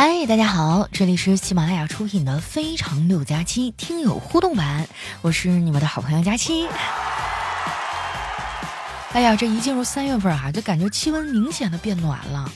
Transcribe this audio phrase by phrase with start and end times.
[0.00, 4.86] 嗨，大家好，这里是喜马拉雅出品的《非常六加七》听友互动版，
[5.22, 6.68] 我是你们的好朋友佳期。
[9.12, 12.48] 哎呀，这一进入三月份啊，就感觉气温明显的变暖了，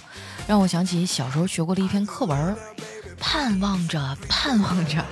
[0.47, 2.57] 让我想起小时候学过的一篇课文：
[3.19, 5.05] 盼望着，盼望着，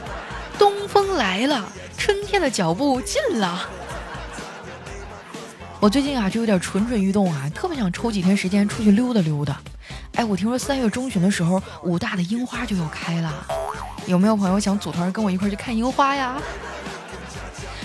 [0.56, 1.64] 东风来了，
[1.98, 3.68] 春天的脚步近了。
[5.80, 9.58] 我最近啊，就有点蠢蠢欲动啊，特别想抽几天时间出去溜达溜达。
[10.14, 13.32] 哎，我听说三月中旬的时候，武大的樱花就要开了，
[14.04, 16.36] 有没有朋友想组团跟我一块去看樱花呀？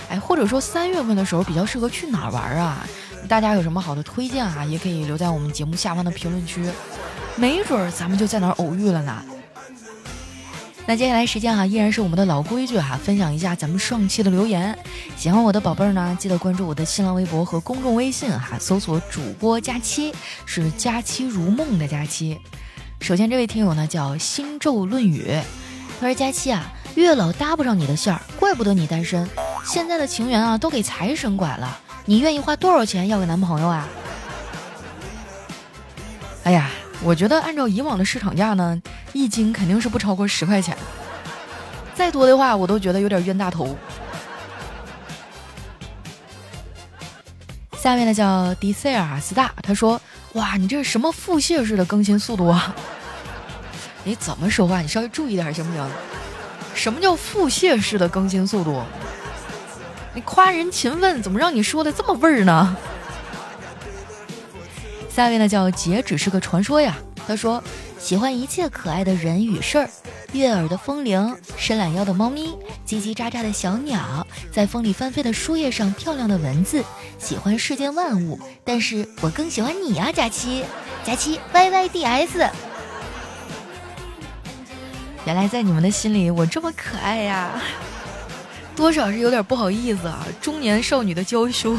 [0.10, 2.86] 哎，或者说三月份的时候比较适合去哪儿玩啊？
[3.30, 4.66] 大家有什么好的推荐啊？
[4.66, 6.70] 也可以留在我们节目下方的评论区，
[7.38, 9.24] 没准儿咱们就在哪儿偶遇了呢。
[10.88, 14.78] 那接下来时间哈，依然是我们的老规矩哈，分享一下咱们上期的留言。
[15.18, 20.14] 喜欢我的宝贝儿呢，记得关注我的新浪微博和公众微信哈，搜索主播佳期，
[20.46, 22.40] 是佳期如梦的佳期。
[23.02, 25.42] 首先这位听友呢叫星咒论语，
[26.00, 29.28] 他说佳期啊，月老搭不上你的线儿，怪不得你单身。
[29.66, 33.88] 现在的情缘啊都给财神管了，你愿意花多少钱要个男朋友啊？
[36.44, 36.70] 哎呀，
[37.04, 38.80] 我觉得按照以往的市场价呢。
[39.16, 40.78] 一斤肯定是不超过十块钱，
[41.94, 43.78] 再多的话我都觉得有点冤大头。
[47.78, 50.02] 下面呢叫迪塞尔斯大，他说
[50.36, 52.76] ：“哇，你这是什么腹泻式的更新速度啊？
[54.04, 54.82] 你怎么说话？
[54.82, 55.90] 你稍微注意点行不行？
[56.74, 58.84] 什么叫腹泻式的更新速度？
[60.14, 62.76] 你夸人勤奋，怎么让你说的这么味儿呢？”
[65.10, 67.64] 下面呢叫姐只是个传说呀，他说。
[68.06, 69.90] 喜欢一切可爱的人与事儿，
[70.32, 76.84] 悦耳的风铃，伸懒腰的猫咪，叽叽喳喳的小鸟，在风里翻飞的树叶上漂亮的文字。
[77.18, 80.64] 喜欢世间万物，但是我更喜欢你啊，佳期，
[81.04, 82.48] 佳期 Y Y D S。
[85.26, 87.60] 原来在你们的心里我这么可爱呀，
[88.76, 91.76] 多少是有点不好意思啊，中年少女的娇羞。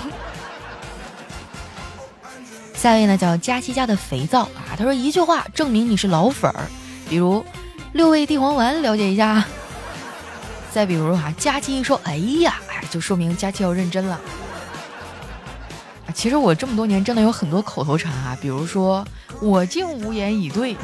[2.74, 6.66] 下一位呢叫佳期家的肥皂啊，他说一句话证明你是老粉儿，
[7.08, 7.44] 比如
[7.92, 9.44] 六味地黄丸了解一下，
[10.70, 14.14] 再比如啊佳期一说哎呀，哎就说明佳期要认真了。
[16.06, 19.06] 啊其实我这么多年真的有很多口头禅啊，比如说
[19.40, 20.76] 我竟无言以对，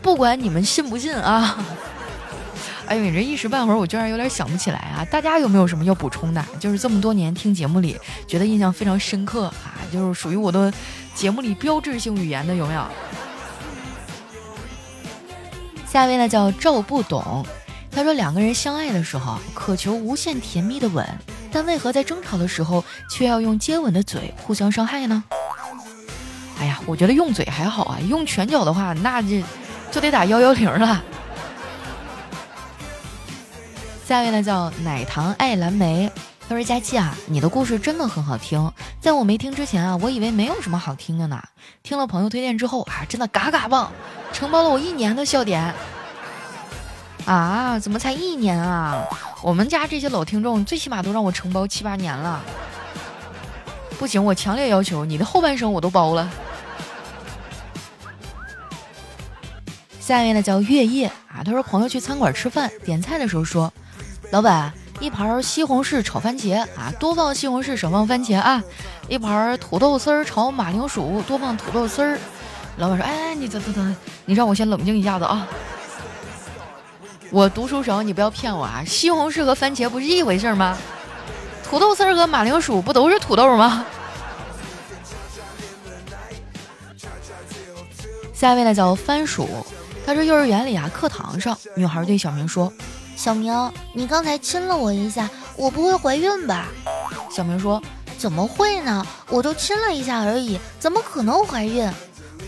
[0.00, 1.56] 不管你们信不信啊。
[2.86, 5.04] 哎呦，你这一时半会儿我居然有点想不起来啊！
[5.10, 6.44] 大家有没有什么要补充的？
[6.60, 10.72] 就是这么多年听节目里，觉得印象非常深刻啊，就是属于我的
[11.14, 12.84] 节目里标志性语言的有没有？
[15.88, 17.46] 下一位呢叫赵不懂，
[17.90, 21.06] 他说两个人相爱的时候渴求无限甜蜜的吻，
[21.50, 25.22] 但为何在争吵的时候却要用接吻的嘴互相伤害呢？
[26.58, 29.40] 哎呀，我觉得用嘴还好啊，用拳脚的话那就
[29.90, 31.02] 就得打幺幺零了。
[34.04, 36.10] 下一位呢叫奶糖爱蓝莓，
[36.48, 38.70] 他说：“佳期啊，你的故事真的很好听，
[39.00, 41.42] 在我没听之前啊，我以为没有什么好听的呢。
[41.82, 43.90] 听了朋友推荐之后啊，真的嘎嘎棒，
[44.32, 45.72] 承包了我一年的笑点。
[47.24, 49.06] 啊，怎么才一年啊？
[49.40, 52.42] 我们家这些老听众最起码都让我承包七八年了。
[53.98, 56.28] 不行，我强烈要求你的后半生我都包了。”
[60.00, 63.72] 下一位呢叫月夜啊，他说朋友去餐馆吃饭，点菜的时候说。
[64.32, 68.64] 老板，一盘西红柿炒番茄啊，多放西红柿，少放番茄啊。
[69.06, 72.18] 一盘土豆丝儿炒马铃薯，多放土豆丝儿。
[72.78, 75.46] 老板说：“哎，你等等等，你让我先冷静一下子啊。
[77.30, 78.82] 我读书少，你不要骗我啊。
[78.86, 80.78] 西红柿和番茄不是一回事吗？
[81.62, 83.84] 土豆丝儿和马铃薯不都是土豆吗？”
[88.32, 89.46] 下一位呢叫番薯，
[90.06, 92.72] 他说幼儿园里啊，课堂上，女孩对小明说。
[93.22, 96.66] 小明，你刚才亲了我一下，我不会怀孕吧？
[97.30, 97.80] 小明说
[98.18, 99.06] ：“怎么会呢？
[99.28, 101.88] 我就亲了一下而已，怎么可能怀孕？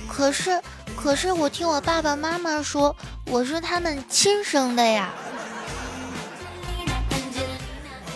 [0.08, 0.60] 可是，
[0.96, 2.92] 可是我听我爸爸妈妈说，
[3.26, 5.10] 我是他们亲生的呀。”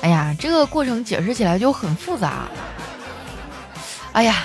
[0.03, 2.49] 哎呀，这个过程解释起来就很复杂。
[4.11, 4.45] 哎呀，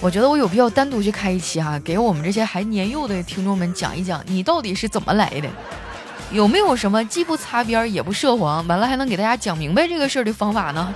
[0.00, 5.48] 我觉得我有必要单独去开一期哈，给我们这些还年幼的听众们讲一讲，你到底是怎么来的。
[6.30, 10.92] 有没有什么既不擦边也不涉黄，完了还能给大家讲明白这个事儿的方法呢？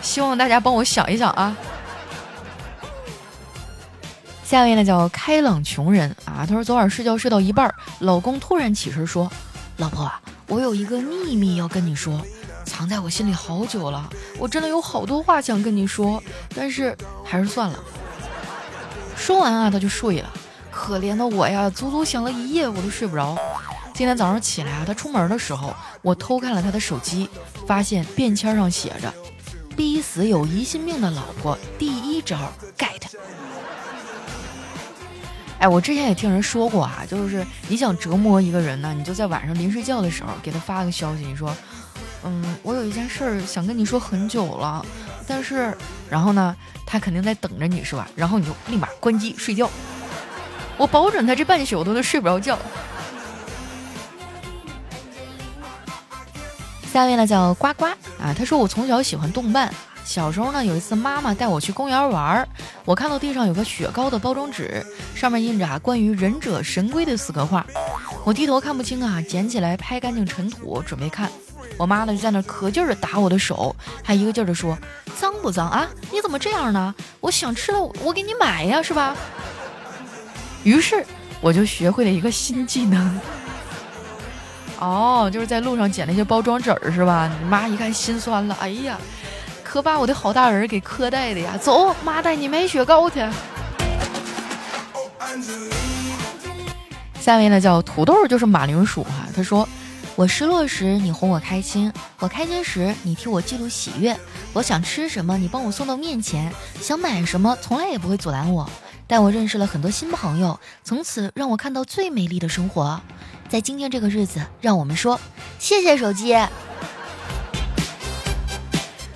[0.00, 1.56] 希望大家帮我想一想啊。
[4.44, 9.30] 下一位呢叫开朗穷人啊，他说昨晚睡觉睡到一半，老公突然起身说
[9.76, 10.10] ：“老婆，
[10.46, 12.20] 我有一个秘密要跟你说，
[12.64, 14.08] 藏在我心里好久了，
[14.38, 16.22] 我真的有好多话想跟你说，
[16.54, 17.78] 但是还是算了。”
[19.14, 20.32] 说完啊，他就睡了。
[20.70, 23.36] 可怜的我呀，足足想了一夜，我都睡不着。
[23.98, 27.28] 今天早上起来啊，他出门的时候，我偷看了他的手机，
[27.66, 29.12] 发现便签上写着
[29.76, 33.02] ：“逼死有疑心病的老婆，第一招 get。”
[35.58, 41.52] 哎，我之前也听人说过啊，就是你想折磨一个人呢，你就在晚上临睡觉的时候给他发个消息，你说
[42.22, 44.86] ：“嗯，我有一件事儿想跟你说很久了，
[45.26, 45.76] 但是……”
[46.08, 46.54] 然后呢，
[46.86, 48.08] 他肯定在等着你是吧？
[48.14, 49.68] 然后你就立马关机睡觉。
[50.76, 52.56] 我保准他这半宿都都睡不着觉。
[56.92, 57.84] 下面呢叫呱呱
[58.20, 59.72] 啊，他说我从小喜欢动漫，
[60.04, 62.48] 小时候呢有一次妈妈带我去公园玩儿，
[62.84, 67.64] 我看到地上有个雪糕的包装纸，上面印着啊关于忍者神龟的四格画，
[68.24, 71.30] 我低头看不清啊，捡起来拍干净尘土准备看，
[71.76, 74.76] 我妈呢就在那可劲儿的打我的手，还一个劲儿的说
[75.16, 75.86] 脏不脏啊？
[76.10, 76.94] 你怎么这样呢？
[77.20, 79.14] 我想吃了我给你买呀，是吧？
[80.64, 81.04] 于是
[81.40, 83.20] 我就学会了一个新技能。
[84.80, 87.30] 哦，就是在路上捡那些包装纸儿是吧？
[87.40, 88.98] 你妈一看心酸了，哎呀，
[89.64, 91.56] 可把我的好大人给磕带的呀！
[91.60, 93.26] 走，妈带你买雪糕去。
[97.20, 99.26] 下面呢叫土豆，就是马铃薯哈。
[99.34, 99.68] 他说
[100.16, 104.16] ：“我失落时你哄我开心，我开心时你替我记录喜悦。
[104.52, 106.50] 我想吃什么你帮我送到面前，
[106.80, 108.68] 想买什么从来也不会阻拦我。
[109.08, 113.00] 带我认识了很多新朋友，从此让我看到最美丽的生活。”
[113.48, 115.18] 在今天这个日子，让我们说
[115.58, 116.36] 谢谢手机。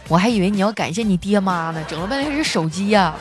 [0.09, 3.15] 我还以为你要感谢你爹妈呢，整了半天是手机呀。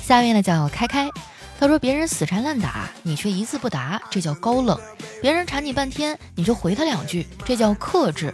[0.00, 1.10] 下面呢叫开开，
[1.58, 4.76] 他说别人死缠烂打，你却一字不答，这叫高冷；
[5.20, 8.32] 别人缠你半天，你就回他两句，这叫克制；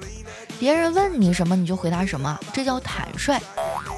[0.59, 3.39] 别人问你什么，你就回答什么，这叫坦率；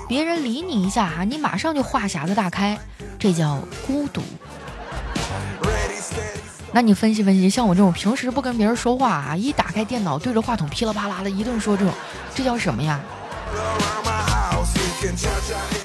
[0.09, 2.79] 别人理你一下哈，你马上就话匣子大开。
[3.19, 4.23] 这叫孤独。
[6.73, 11.93] 那你分析分析，像我这种平时不跟别人说话啊，一打开电脑对着话筒噼里啪啦的一顿说，这种
[12.35, 13.01] 这叫什么呀？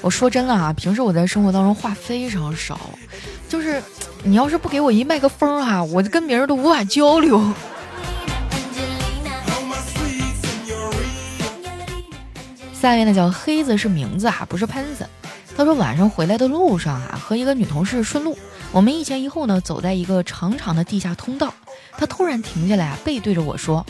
[0.02, 2.78] 我说真的啊，平时我在生活当中话非常少，
[3.48, 3.82] 就是
[4.22, 7.40] 你要是不给我一麦克风哈，我就跟别人都无法交流。
[12.84, 15.08] 下面呢叫黑子是名字啊，不是喷子。
[15.56, 18.36] 他说晚上回来的路上啊，和一个女同事顺路，
[18.72, 21.54] 我们一前一后呢走在一个长长的地下通道。
[21.96, 23.86] 他突然停下来啊，背对着我说：“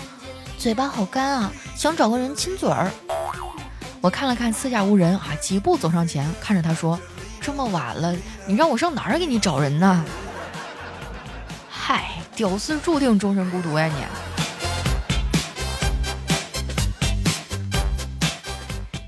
[0.58, 2.88] 嘴巴好干啊，想找个人亲嘴儿。”
[4.00, 6.97] 我看了看四下无人啊，几步走上前，看着他说
[7.43, 8.14] ：“这么晚了，
[8.47, 10.05] 你让我上哪儿给你找人呢？”
[11.69, 14.34] 嗨，屌丝注定终身孤独呀你。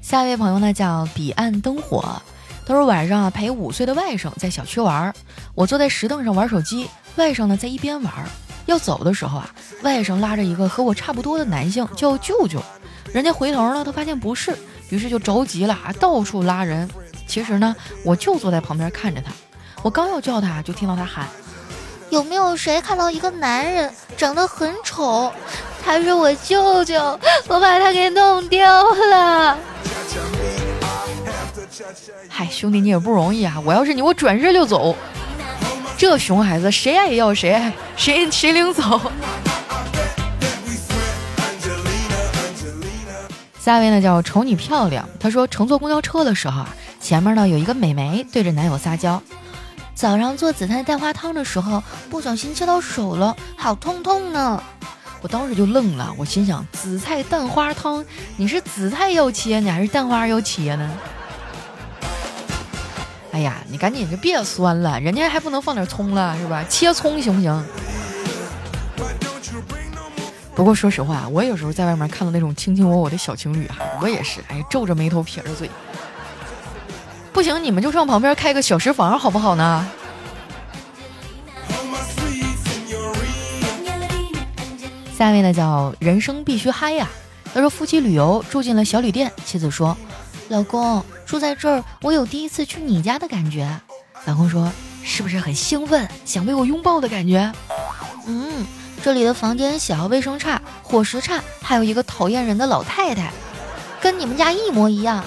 [0.07, 2.23] 下一位朋友呢叫彼岸灯火。
[2.65, 5.13] 他说晚上啊陪五岁的外甥在小区玩，
[5.57, 8.13] 我坐在石凳上玩手机，外甥呢在一边玩。
[8.67, 9.51] 要走的时候啊，
[9.83, 12.63] 外甥拉着一个和我差不多的男性叫舅舅，
[13.13, 14.57] 人家回头呢，他发现不是，
[14.91, 16.89] 于是就着急了啊，到处拉人。
[17.27, 17.75] 其实呢，
[18.05, 19.33] 我就坐在旁边看着他，
[19.83, 21.27] 我刚要叫他，就听到他喊
[22.11, 25.33] ：“有没有谁看到一个男人长得很丑？
[25.85, 27.19] 他是我舅舅，
[27.49, 28.65] 我把他给弄丢
[29.11, 29.59] 了。”
[32.29, 33.61] 嗨，兄弟，你也不容易啊！
[33.65, 34.97] 我要是你，我转身就走。
[35.97, 39.01] 这熊孩子，谁爱要谁，谁谁领走。
[43.59, 46.69] 下一位呢叫瞅你漂亮，他说乘坐公交车的时候啊，
[47.01, 49.21] 前面呢有一个美眉对着男友撒娇，
[49.95, 54.63] 早上做紫菜蛋花汤的时候不小心切到手了，好痛痛呢。
[55.27, 58.05] 我当时就愣了，我心想紫菜蛋花汤，
[58.37, 60.89] 你是紫菜要切呢，还是蛋花要切呢？
[63.33, 66.65] 哎呀，你赶紧就别酸了，人家还不能放点葱了，是吧？
[66.69, 67.65] 切葱行不行？
[70.55, 75.69] 不过说实话，我有时候在外面看到那种卿卿我我的小情侣哈，我也是，哎，皱着眉头撇着嘴。
[77.33, 79.85] 不行，你们就上旁边开个小食房好不好呢？
[85.17, 87.09] 下面呢叫人生必须嗨呀。
[87.55, 89.97] 他说夫妻旅游住进了小旅店，妻子说
[90.49, 93.69] ：“老公。”住在这儿，我有第一次去你家的感觉。
[94.27, 94.71] 老公说
[95.03, 97.53] ：“是不是很兴奋，想被我拥抱的感觉？”
[98.29, 98.65] 嗯，
[99.03, 103.33] 这里的房间小，卫生差，伙食差，还有一个讨厌人的老太太，
[104.01, 105.25] 跟你们家一模一样。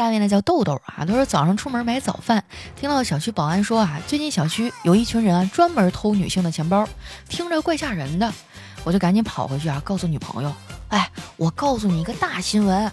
[0.00, 2.42] 下面呢叫豆豆啊，他说早上出门买早饭，
[2.74, 6.88] 听到小区保安说啊，最近小区有一群人啊，专门偷女性的钱包，
[7.28, 8.32] 听着怪吓人的。
[8.82, 10.50] 我就赶紧跑回去啊，告诉女朋友，
[10.88, 12.90] 哎，我告诉你一个大新闻。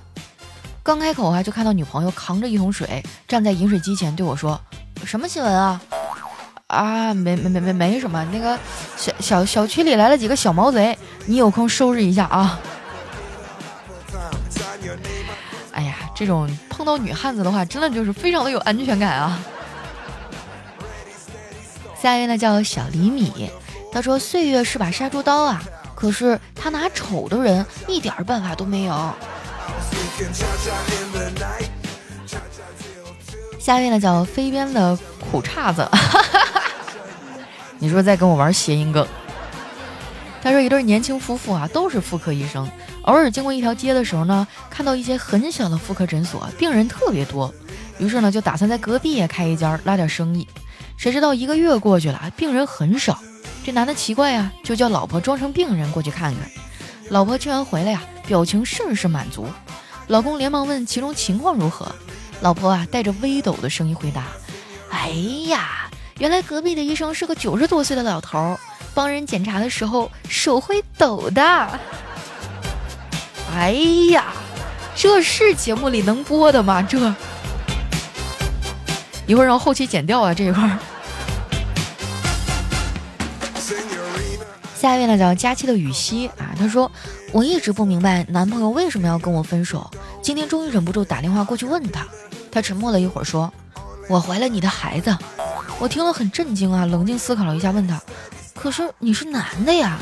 [0.84, 4.60] 刚开口啊，就看到女朋友扛着一桶水站在饮水机前对我说
[5.06, 5.82] ：“什么新闻啊？
[6.68, 8.22] 啊，没没没没没什么。
[8.34, 8.60] 那个
[8.98, 12.60] 小小小区里来了几个小毛贼，你有空收拾一下啊。”
[15.72, 16.50] 哎呀，这种
[16.88, 19.38] 到女汉子的话，真的就是非常的有安全感啊。
[22.02, 23.52] 下一位呢叫小厘米，
[23.92, 25.62] 他说：“岁月是把杀猪刀啊，
[25.94, 28.94] 可是他拿丑的人一点办法都没有。”
[33.60, 34.98] 下一位呢叫飞边的
[35.30, 35.86] 苦叉子，
[37.80, 39.06] 你说在跟我玩谐音梗？
[40.42, 42.66] 他说一对年轻夫妇啊，都是妇科医生，
[43.08, 47.54] 偶尔经过一条街的时候呢，看到一些很小的妇科诊所，病人特别多，
[48.00, 50.46] 于是呢就打算在隔壁也开一家拉点生意。
[50.98, 53.18] 谁知道一个月过去了，病人很少。
[53.64, 56.52] 这男的奇怪呀，就叫老婆装成病人过去看看。
[57.08, 59.48] 老婆听完回来呀，表情甚是满足。
[60.08, 61.90] 老公连忙问其中情况如何，
[62.42, 64.26] 老婆啊带着微抖的声音回答
[64.92, 65.12] ：“哎
[65.48, 68.60] 呀，原来隔壁的医生是个九十多岁的老头，
[68.94, 71.80] 帮人检查的时候手会抖的。”
[73.58, 73.72] 哎
[74.12, 74.26] 呀，
[74.96, 76.80] 这是节目里能播的吗？
[76.80, 77.12] 这
[79.26, 80.78] 一会儿让后期剪掉啊这一块儿。
[84.76, 86.90] 下一位呢叫佳期的雨熙啊，他说
[87.32, 89.90] 我一直不明白男朋友为什么要跟我分手，
[90.22, 92.06] 今天终于忍不住打电话过去问他，
[92.52, 93.52] 他沉默了一会儿说，
[94.08, 95.18] 我怀了你的孩子。
[95.80, 98.00] 我听了很震惊啊，冷静思考了一下，问他，
[98.54, 99.98] 可是你是男的呀？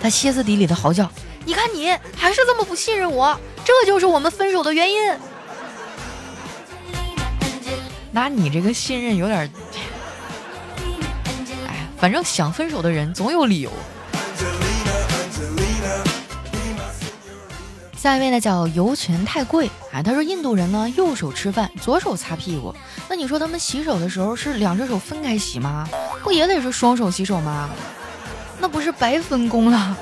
[0.00, 1.08] 他歇斯底里的嚎叫，
[1.44, 5.14] 你看你还是这么不信任我，这就是我们分手的原因。
[8.10, 9.50] 那你这个信任有点。
[11.66, 13.70] 哎反正想分手的人总有理由。
[17.96, 22.74] 下一位呢叫油钱太贵啊，他说印度人呢右手吃饭，左手擦屁股。
[23.08, 25.88] 那你说他们洗手的时候是两只手分开洗吗？
[26.22, 27.70] 不也得是双手洗手吗？
[28.60, 29.96] 那不是白分工了？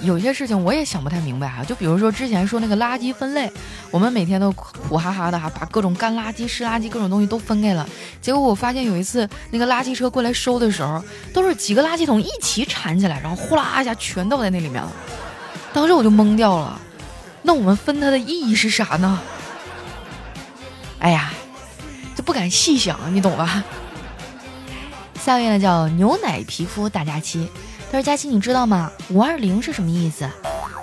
[0.00, 3.50] 有些事情我也想不太明白哈，就比如说之前说那个垃圾分类，
[3.90, 7.88] 我们每天都苦哈哈的哈，把各种干垃圾、湿垃圾各种东西都分开了。
[8.20, 14.92] 结果我发现有一次那个垃圾车过来收的时候，都是几个垃圾桶一起铲起来，然后呼啦一下全倒在那里面了。
[15.72, 16.80] 当时我就懵掉了，
[17.42, 19.18] 那我们分它的意义是啥呢？
[20.98, 21.32] 哎呀，
[22.14, 23.64] 就不敢细想，你懂吧？
[25.18, 27.48] 下面呢叫牛奶皮肤大假期。
[27.96, 28.92] 他说：“佳琪，你知道吗？
[29.08, 30.28] 五二零是什么意思？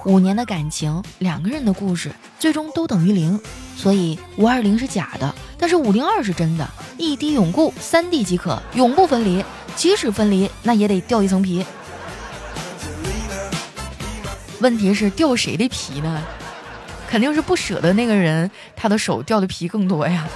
[0.03, 3.39] 五年的感情，两个人的故事，最终都等于零。
[3.77, 6.67] 所以五二零是假的，但是五零二是真的。
[6.97, 9.45] 一滴永固，三滴即可，永不分离。
[9.75, 11.63] 即使分离，那也得掉一层皮。
[14.59, 16.19] 问题是掉谁的皮呢？
[17.07, 20.27] 肯定是不舍得那个人，他的手掉的皮更多呀。”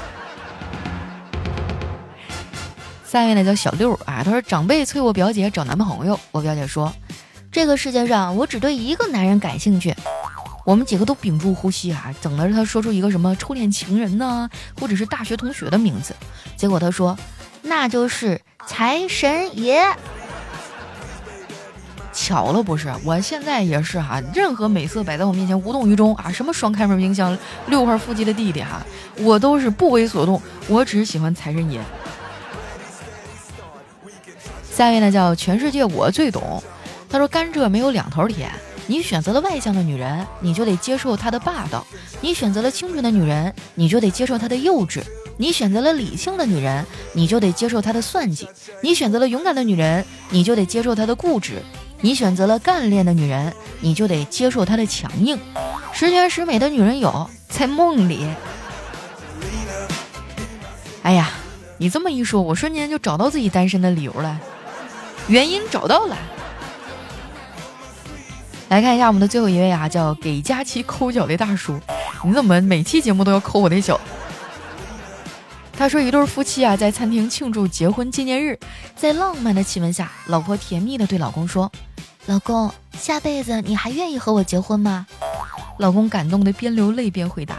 [3.18, 6.94] 下一位呢叫小六啊，他说长辈催我表姐找男朋友，我表姐说，
[7.52, 9.96] 这个世界上我只对一个男人感兴趣。
[10.64, 14.48] 我们几个都屏住呼吸啊，等着他说出一个什么初恋情人呢，
[14.80, 16.14] 或者是大学同学的名字。
[16.56, 17.18] 结果他说，
[17.64, 19.84] 那就是财神爷。
[22.14, 22.94] 巧了不是？
[23.04, 28.86] 我现在也是哈，任何美色摆在我面前无动于衷啊，什么双开门冰箱、六块腹肌的弟弟哈，
[29.22, 30.40] 我都是不为所动。
[30.68, 31.82] 我只是喜欢财神爷。
[34.78, 36.62] 下一位呢叫全世界我最懂，
[37.10, 38.52] 他说甘蔗没有两头甜，
[38.86, 41.80] 你选择了外向的女人，你就得接受她的霸道；
[42.22, 45.02] 你选择了清纯的女人，你就得接受她的幼稚；
[45.38, 48.46] 你选择了理性的女人，你就得接受她的算计；
[48.84, 51.56] 你选择了勇敢的女人，你就得接受她的固执；
[52.02, 55.40] 你选择了干练的女人，你就得接受她的强硬。
[55.92, 58.28] 十全十美的女人有在梦里。
[61.02, 61.32] 哎呀，
[61.80, 64.40] 你这么一说，我瞬间就找到自己单身的理由了。
[65.28, 66.18] 原因找到了，
[68.70, 71.80] 来看一下我们的最后一位啊，叫给佳期抠脚的大叔。
[72.24, 74.00] 你怎么每期节目都要抠我的脚？
[75.78, 78.58] 他说，一对夫妻啊，在餐厅庆祝结婚纪念日，
[78.96, 81.72] 在浪漫的气氛下，老婆甜蜜的对老公说
[82.26, 85.06] ：“老公，下辈子你还愿意和我结婚吗？”
[85.78, 87.58] 老公感动的边流泪边回答：“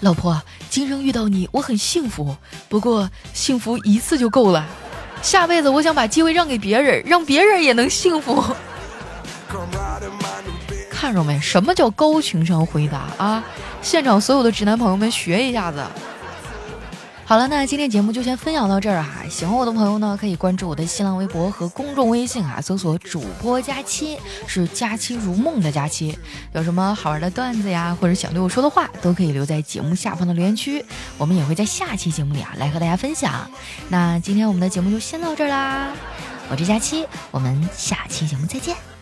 [0.00, 2.34] 老婆，今生遇到你，我很幸福，
[2.68, 4.66] 不过幸福一次就够了。”
[5.22, 8.42] 下辈子我想把机会让给别人，让别人也能幸福。
[10.90, 11.38] 看着没？
[11.40, 13.44] 什么叫高情商回答啊？
[13.80, 15.82] 现场所有的直男朋友们学一下子。
[17.28, 19.16] 好了，那今天节目就先分享到这儿哈。
[19.28, 24.16] 喜欢我的朋友呢，可以关注我的新浪微博和公众微信啊，搜索“主播佳期”，
[24.48, 26.18] 是“佳期如梦”的佳期。
[26.54, 30.82] 有什么好玩的段子呀，或者想对我说的话，都可以留在节目下方的留言区，
[31.18, 33.46] 我们也会在下期节目里啊来和大家分享。
[33.90, 35.90] 那今天我们的节目就先到这儿啦，
[36.48, 38.97] 我是佳期，我们下期节目再见。